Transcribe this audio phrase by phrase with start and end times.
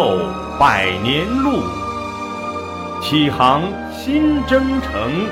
[0.00, 0.18] 奋斗
[0.58, 1.62] 百年路，
[3.02, 3.62] 启航
[3.92, 5.26] 新征程。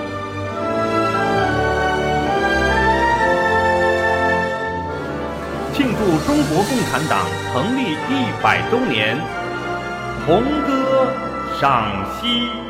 [5.72, 9.16] 庆祝中国共产党成立一百周年，
[10.26, 11.06] 红歌
[11.58, 11.90] 赏
[12.20, 12.67] 析。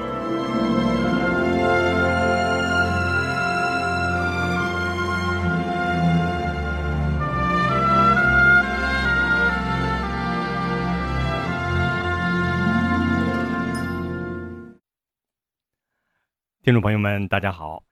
[16.69, 17.83] 听众朋友们，大家好，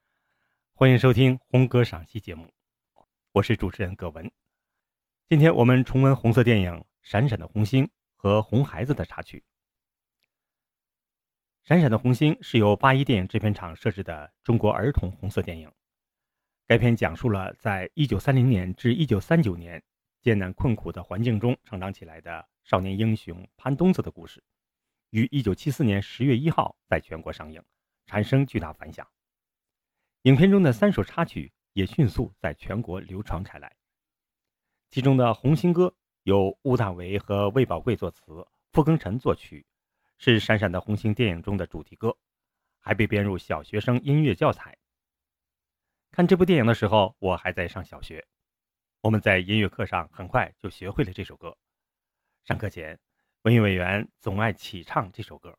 [0.75, 2.53] 欢迎收听红歌赏析节目，
[3.33, 4.31] 我是主持人葛文。
[5.31, 9.43] 今天我们重温红色电影《闪闪的红星》和《红孩子》的插曲。
[11.67, 15.73] 《闪闪的红星》是由八一电影制片厂设置的中国儿童红色电影。
[16.67, 19.83] 该片讲述了在一九三零年至一九三九年
[20.21, 24.45] 艰难困苦的环境中成长起来的少年英雄潘冬子的故事，
[25.09, 27.65] 于一九七四年十月一号在全国上映。
[28.07, 29.07] 产生巨大反响，
[30.23, 33.77] 影片中的三首插曲也迅速在全国流传开来。
[34.91, 35.89] 其中的《红星歌》
[36.23, 38.23] 由乌大维和魏宝贵作词，
[38.73, 39.67] 傅庚辰作曲，
[40.19, 42.17] 是《闪闪的红星》电影中的主题歌，
[42.79, 44.79] 还被编入小学生音乐教材。
[46.13, 48.25] 看这部电影的时候，我还在上小学，
[49.01, 51.59] 我们在音乐课上很快就学会了这首歌。
[52.45, 52.99] 上课前，
[53.43, 55.59] 文艺委员总爱起唱这首歌。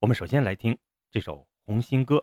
[0.00, 0.78] 我们首先来听。
[1.16, 1.32] 这首
[1.64, 2.16] 《红星歌》。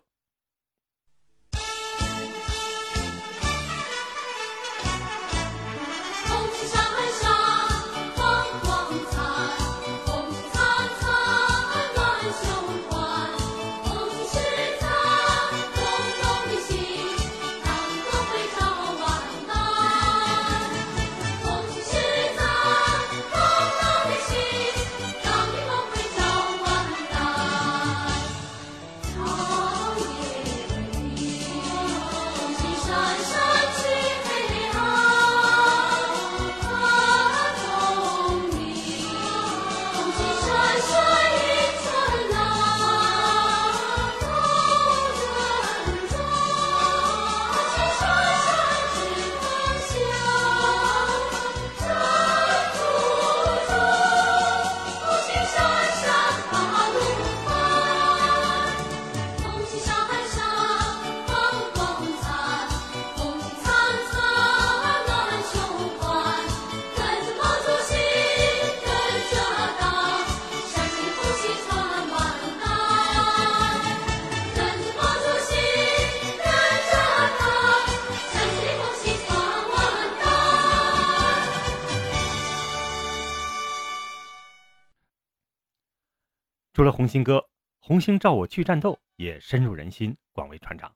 [86.83, 87.38] 除了《红星歌》，
[87.79, 90.94] 《红星照我去战斗》也深入人心，广为传唱。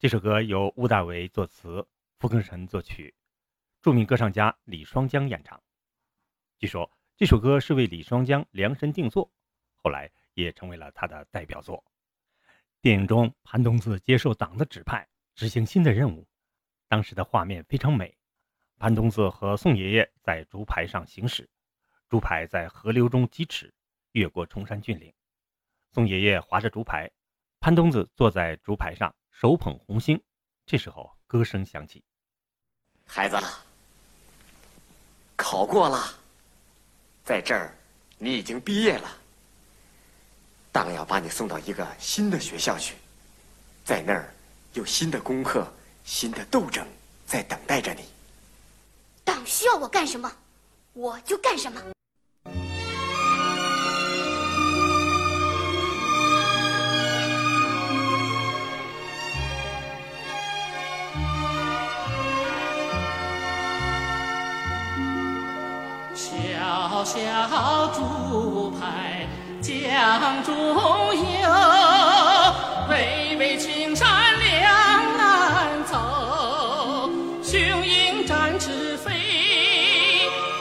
[0.00, 1.86] 这首歌由乌大维作词，
[2.18, 3.14] 傅庚辰作曲，
[3.82, 5.62] 著名歌唱家李双江演唱。
[6.58, 9.30] 据说这首歌是为李双江量身定做，
[9.76, 11.84] 后来也成为了他的代表作。
[12.82, 15.06] 电影中，潘冬子接受党的指派，
[15.36, 16.26] 执行新的任务。
[16.88, 18.12] 当时的画面非常美，
[18.76, 21.48] 潘冬子和宋爷爷在竹排上行驶，
[22.08, 23.72] 竹排在河流中疾驰。
[24.12, 25.12] 越过崇山峻岭，
[25.92, 27.10] 宋爷爷划着竹排，
[27.60, 30.20] 潘冬子坐在竹排上，手捧红星。
[30.66, 32.02] 这时候，歌声响起
[33.06, 33.36] ：“孩子，
[35.36, 36.14] 考过了，
[37.24, 37.76] 在这儿，
[38.18, 39.16] 你已经毕业了。
[40.72, 42.94] 党要把你送到一个新的学校去，
[43.84, 44.32] 在那儿
[44.74, 45.72] 有新的功课、
[46.04, 46.86] 新的斗争
[47.26, 48.04] 在等待着你。
[49.24, 50.30] 党需要我干什么，
[50.92, 51.80] 我就干什么。”
[67.02, 67.18] 小
[67.48, 69.26] 小竹排
[69.62, 70.54] 江中
[71.14, 71.22] 游，
[72.90, 74.06] 巍巍青山
[74.38, 74.70] 两
[75.18, 77.10] 岸走。
[77.42, 79.10] 雄鹰展翅飞，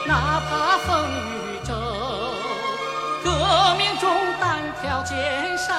[0.08, 1.74] 哪怕风雨骤。
[3.24, 4.10] 革命中
[4.40, 5.76] 单挑肩上，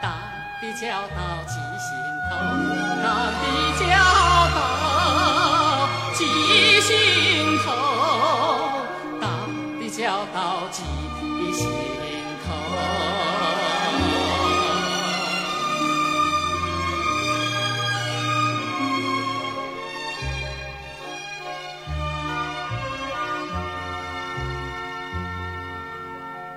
[0.00, 0.12] 党
[0.62, 1.94] 的教导记心
[2.30, 2.36] 头，
[3.02, 3.06] 党
[3.36, 3.42] 的
[3.78, 3.84] 教
[4.56, 4.58] 导
[6.14, 6.88] 记心
[7.64, 7.68] 头。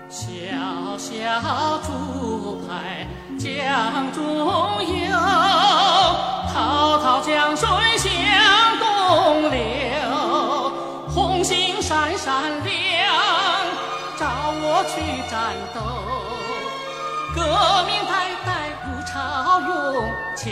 [0.10, 3.08] 小小竹排
[3.38, 4.24] 江中
[4.86, 5.12] 游，
[6.54, 7.68] 滔滔江水
[7.98, 8.10] 向
[8.80, 10.72] 东流，
[11.10, 12.83] 红星闪闪亮，
[14.88, 15.82] 去战斗。
[17.36, 17.42] 革
[17.86, 20.46] 命代代如潮涌，前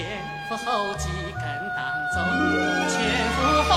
[0.50, 1.44] 赴后继跟
[1.76, 1.80] 党
[2.12, 2.18] 走，
[2.90, 2.94] 前
[3.36, 3.38] 赴
[3.70, 3.72] 后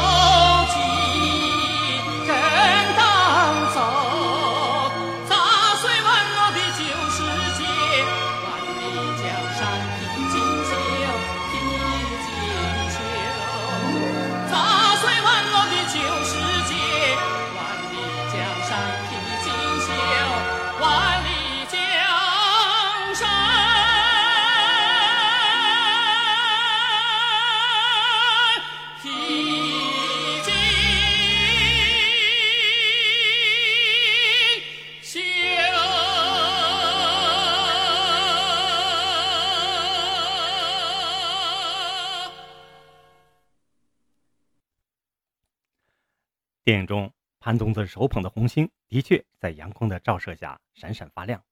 [46.64, 51.44] 电影中，潘冬子手捧的红星的确在阳光的照射下闪闪发亮。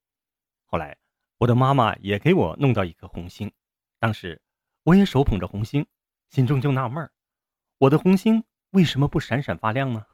[0.64, 0.96] 后来，
[1.36, 3.52] 我的妈妈也给我弄到一颗红星，
[3.98, 4.40] 当时
[4.84, 5.86] 我也手捧着红星，
[6.30, 7.12] 心中就纳闷儿：
[7.76, 10.06] 我的红星为什么不闪闪发亮呢？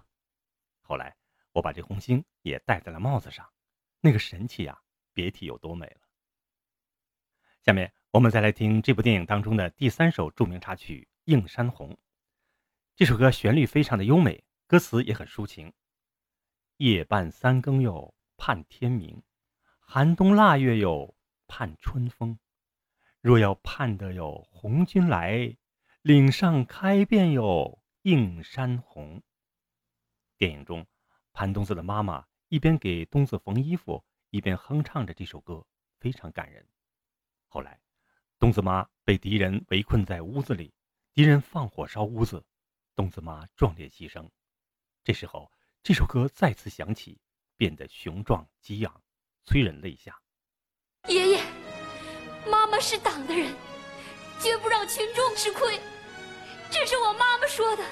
[0.81, 1.17] 后来，
[1.53, 3.49] 我把这红星也戴在了帽子上，
[4.01, 4.81] 那个神气呀，
[5.13, 6.01] 别提有多美了。
[7.63, 11.91] 下面我们再来听这部电影当中的第三首著名插曲《映山红》。
[12.97, 15.73] 这首歌旋律非常的优美，歌词也很抒情。
[16.77, 19.23] 夜半三更哟，盼天明；
[19.81, 21.17] 寒冬腊月哟，
[21.47, 22.39] 盼春风。
[23.23, 25.57] 若要盼得有红军来，
[26.03, 29.23] 岭上开遍哟映山红。
[30.37, 30.87] 电影中，
[31.33, 35.67] 潘冬子的妈妈一边给冬子缝衣服，一边哼唱着这首歌，
[35.99, 36.69] 非常感人。
[37.47, 37.81] 后来，
[38.39, 40.75] 冬子妈被敌人围困在屋子里，
[41.15, 42.45] 敌人放火烧屋子，
[42.95, 44.29] 冬子妈壮烈牺牲。
[45.05, 45.51] 这时候，
[45.83, 47.19] 这首歌再次响起，
[47.57, 49.03] 变得雄壮激昂，
[49.45, 50.21] 催人泪下。
[51.09, 51.43] 爷爷，
[52.51, 53.55] 妈妈是党的人，
[54.41, 55.81] 绝不让群众吃亏，
[56.71, 57.85] 这是我妈妈说的。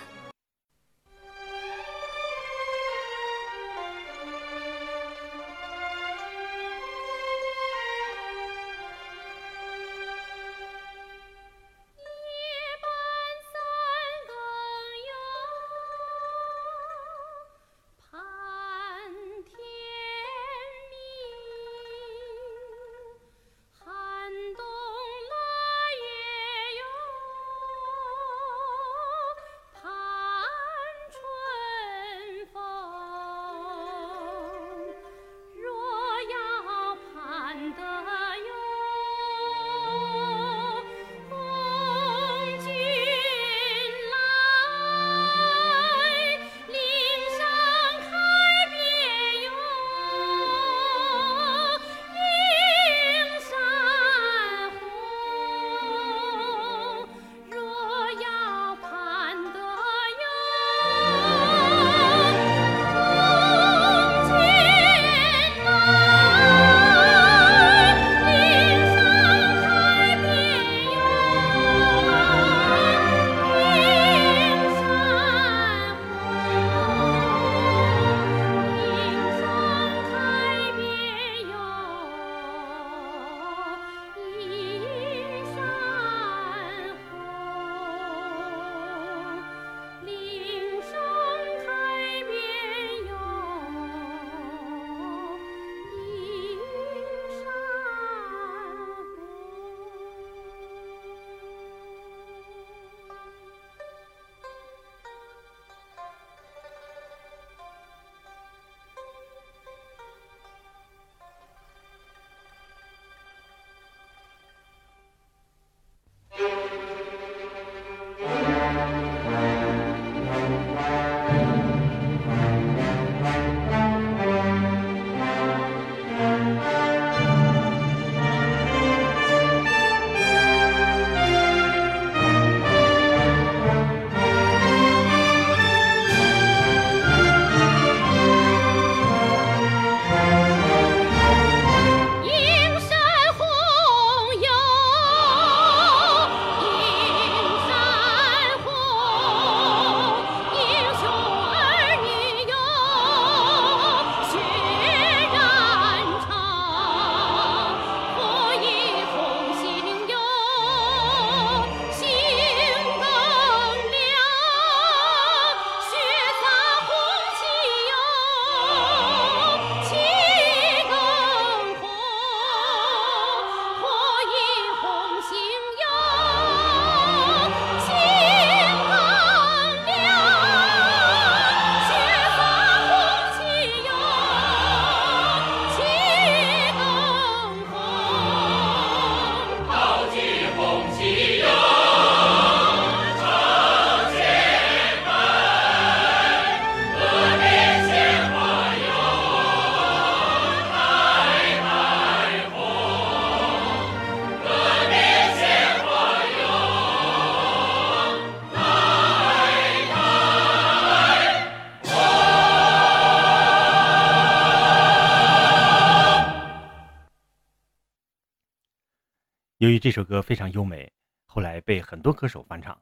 [219.67, 220.93] 由于这首歌非常优美，
[221.25, 222.81] 后来被很多歌手翻唱。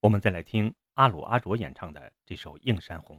[0.00, 3.16] 我们再来听阿鲁阿卓演唱的这首《映山红》。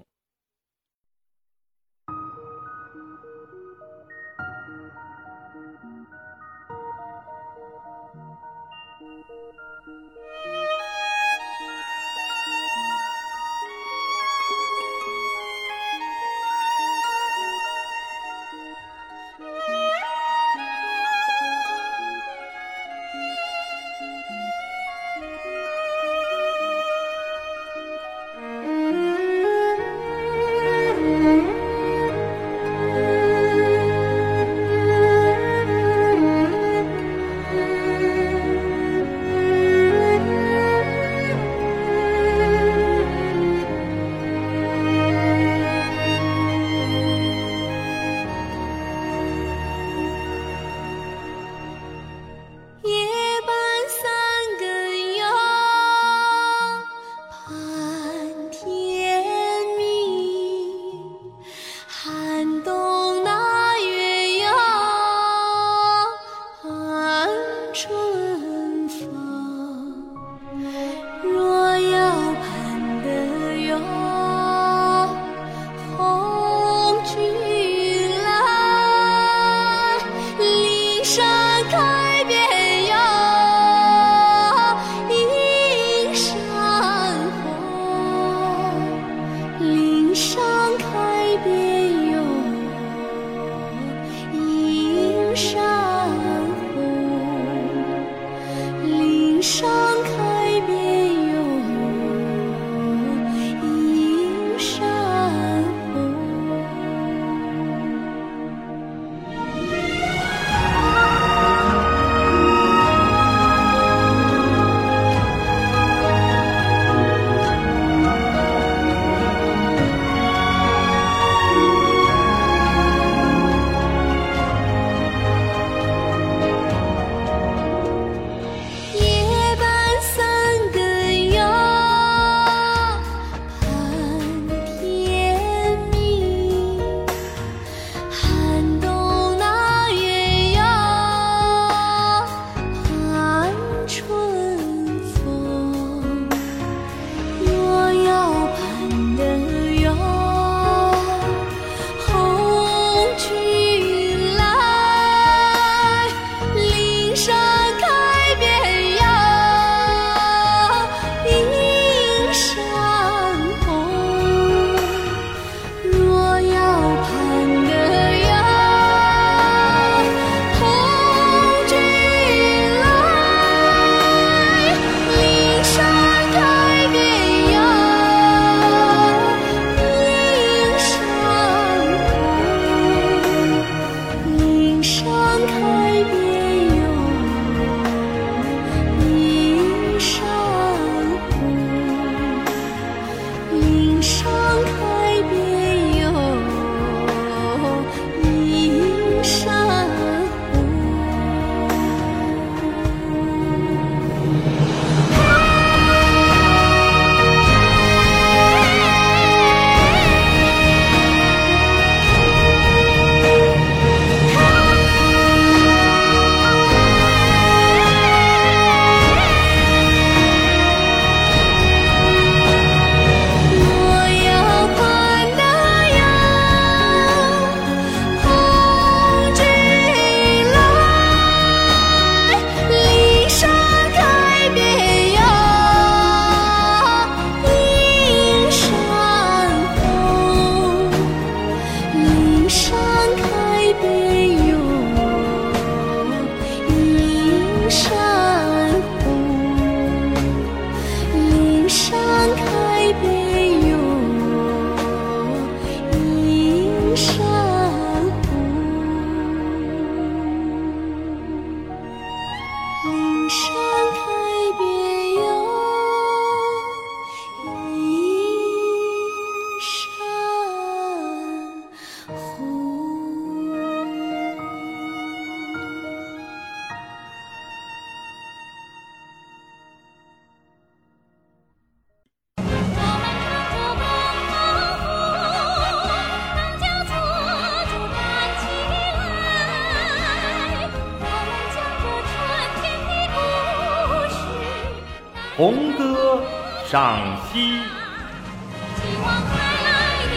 [295.38, 296.24] 红歌
[296.66, 297.40] 赏析。
[297.52, 300.16] 希望开来的女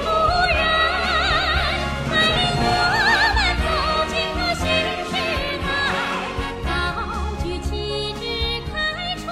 [0.00, 0.06] 主
[0.48, 0.58] 人
[2.08, 2.64] 带领我
[3.36, 3.68] 们走
[4.08, 4.64] 进那新
[5.04, 5.12] 时
[5.60, 5.68] 代，
[6.64, 6.66] 高
[7.42, 7.68] 举旗
[8.14, 8.24] 帜
[8.72, 8.74] 开
[9.16, 9.28] 创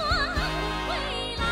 [0.90, 0.92] 未
[1.38, 1.42] 来。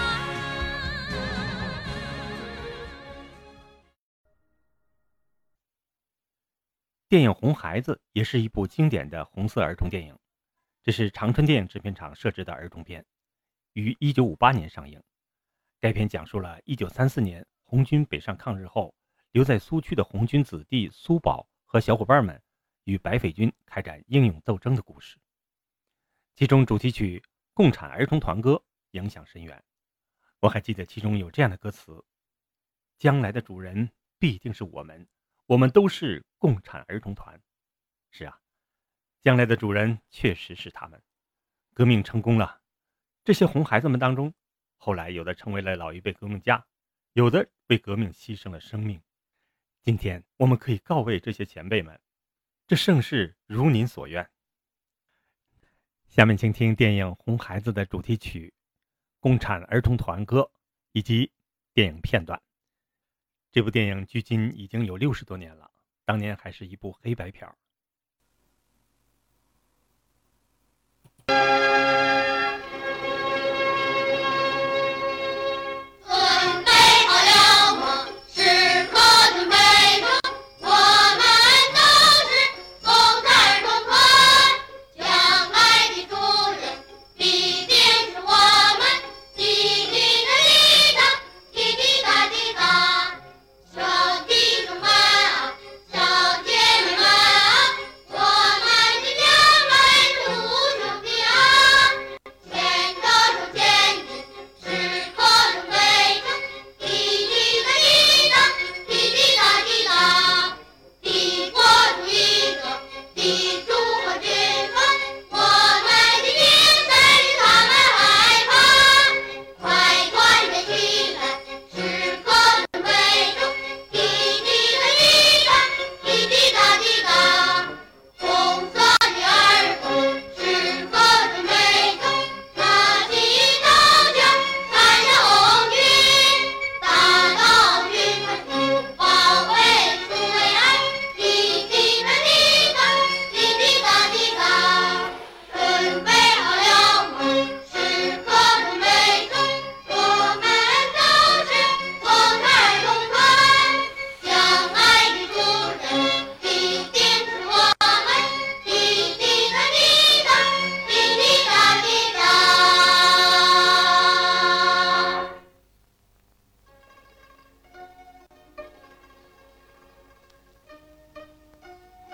[7.08, 10.14] 电影《红孩子》也是一部经典的红色儿童电影，
[10.82, 13.02] 这是长春电影制片厂摄制的儿童片。
[13.72, 15.02] 于1958年上映。
[15.80, 18.94] 该片讲述了1934年红军北上抗日后，
[19.32, 22.40] 留在苏区的红军子弟苏宝和小伙伴们
[22.84, 25.18] 与白匪军开展英勇斗争的故事。
[26.34, 27.18] 其中主题曲
[27.52, 28.54] 《共产儿童团歌》
[28.92, 29.62] 影响深远，
[30.40, 32.04] 我还记得其中有这样的歌词
[32.98, 35.06] ：“将来的主人必定是我们。”
[35.46, 37.38] 我们都是共产儿童团，
[38.10, 38.40] 是啊，
[39.20, 41.02] 将来的主人确实是他们。
[41.74, 42.61] 革命成功了，
[43.24, 44.34] 这些红孩子们当中，
[44.76, 46.66] 后来有的成为了老一辈革命家，
[47.12, 49.00] 有的为革命牺牲了生命。
[49.80, 52.00] 今天我们可以告慰这些前辈们，
[52.66, 54.28] 这盛世如您所愿。
[56.08, 58.52] 下面请听电影《红孩子》的主题曲
[59.20, 60.40] 《共产儿童团歌》
[60.90, 61.30] 以及
[61.72, 62.42] 电影片段。
[63.52, 65.70] 这部电影距今已经有六十多年了，
[66.04, 67.56] 当年还是一部黑白片儿。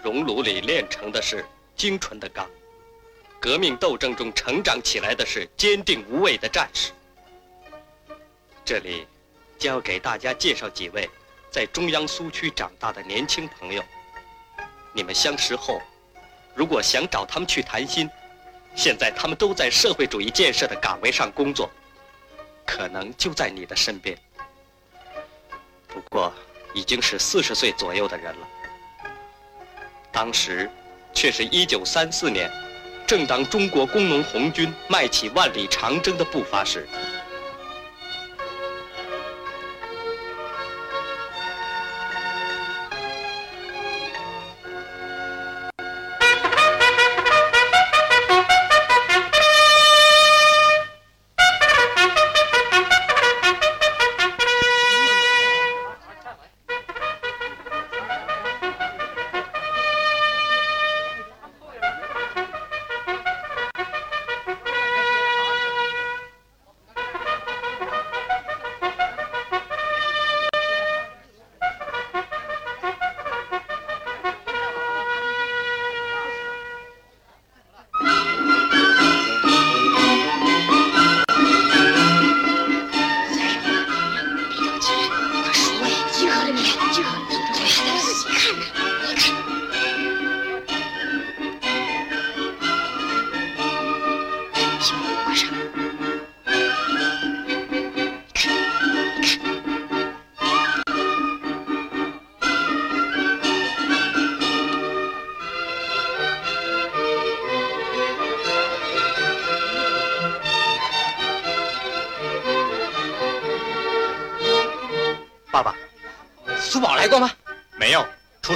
[0.08, 1.44] 熔炉里炼成的是
[1.76, 2.48] 精纯的钢，
[3.38, 6.92] 革命斗争中成长起来的是坚定无畏的战士。
[8.64, 9.06] 这里，
[9.58, 11.10] 将要给大家介绍几位
[11.50, 13.84] 在中央苏区长大的年轻朋友。
[14.94, 15.78] 你们相识后，
[16.54, 18.08] 如果想找他们去谈心，
[18.74, 21.70] 现在他们都在社会主义建设的岗位上工作，
[22.64, 24.18] 可能就在你的身边。
[25.86, 26.32] 不过，
[26.72, 28.48] 已经是四十岁左右的人了。
[30.18, 30.68] 当时。
[31.14, 32.48] 却是一九三四年，
[33.06, 36.86] 正当中国工农红军迈起万里长征的步伐时。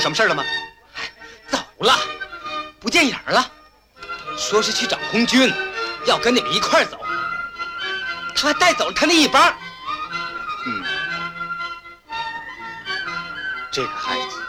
[0.03, 0.43] 什么事了吗？
[1.49, 1.97] 走了，
[2.81, 3.49] 不见影儿了。
[4.37, 5.49] 说是去找红军，
[6.07, 6.99] 要跟你们一块儿走。
[8.35, 9.55] 他还带走了他那一帮。
[10.67, 10.83] 嗯，
[13.71, 14.42] 这个孩子，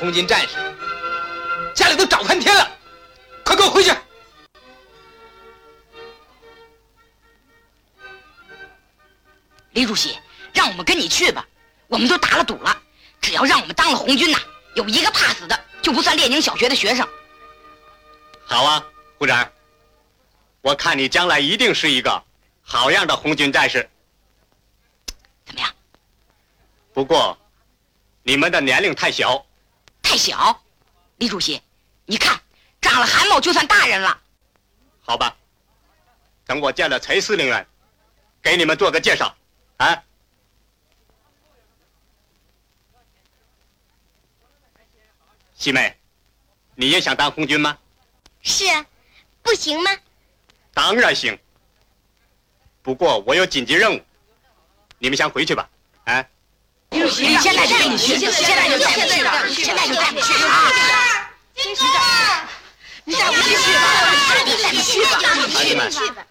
[0.00, 0.56] 红军战士。
[1.74, 2.68] 家里都找半天了，
[3.44, 3.92] 快给我回去！
[9.72, 10.18] 李主席，
[10.52, 11.46] 让我们跟你去吧，
[11.86, 12.82] 我们都打了赌了，
[13.20, 14.38] 只要让我们当了红军呐，
[14.74, 17.06] 有一个怕死的就不算列宁小学的学生。
[18.44, 18.84] 好啊，
[19.18, 19.52] 胡长，
[20.62, 22.24] 我看你将来一定是一个
[22.62, 23.88] 好样的红军战士。
[25.44, 25.70] 怎么样？
[26.92, 27.38] 不过，
[28.24, 29.46] 你们的年龄太小，
[30.10, 30.60] 太小。
[31.18, 31.62] 李主席，
[32.04, 32.40] 你看，
[32.80, 34.20] 长了汗毛就算大人了。
[35.02, 35.36] 好吧？
[36.44, 37.64] 等我见了陈司令员，
[38.42, 39.32] 给你们做个介绍，
[39.76, 40.02] 啊？
[45.54, 45.96] 西妹，
[46.74, 47.78] 你也想当红军吗？
[48.42, 48.84] 是啊，
[49.42, 49.96] 不行吗？
[50.74, 51.38] 当然行。
[52.82, 54.04] 不过我有紧急任务，
[54.98, 55.70] 你们先回去吧。
[56.90, 56.96] 啊？
[56.96, 61.30] 李主席，现在就跟你去，现在就带你去吧，现在就带你去啊！
[61.54, 61.82] 金哥，
[63.04, 63.86] 你带我去吧，
[64.44, 65.18] 你带你去吧，
[65.54, 66.26] 孩子们，去吧。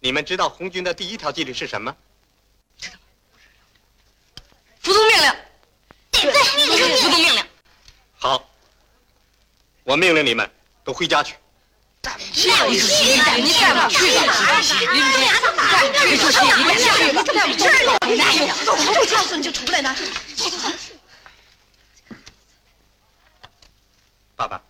[0.00, 1.94] 你们知道红军的第一条纪律是什么？
[4.80, 5.32] 服从命令，
[6.12, 6.42] 对对，
[7.00, 7.42] 服从命令。
[8.18, 8.48] 好，
[9.84, 10.48] 我命令你们
[10.84, 11.34] 都回家去。
[12.32, 14.34] 是啊，李主席，你带你带我去吧，
[14.92, 15.00] 李
[15.76, 19.94] 主席，李主席，你带我去吧，带我去吧，你带我，我不告诉你就出来呢。
[24.34, 24.62] 爸爸，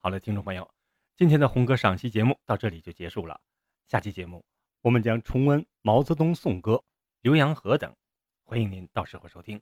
[0.00, 0.70] 好了，听众朋友，
[1.16, 3.40] 今天的红歌赏析节目到这里就结束了。
[3.88, 4.44] 下期节目
[4.82, 6.82] 我们将重温毛泽东颂歌
[7.28, 7.94] 《浏阳河》等，
[8.44, 9.60] 欢迎您到时候收听。